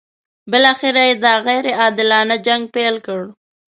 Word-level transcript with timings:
بالاخره 0.51 1.01
یې 1.09 1.15
دا 1.23 1.33
غیر 1.45 1.65
عادلانه 1.79 2.35
جنګ 2.45 2.63
پیل 2.75 2.95
کړ. 3.05 3.21